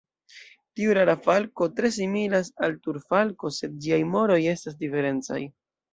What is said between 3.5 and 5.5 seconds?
sed ĝiaj moroj estas diferencaj.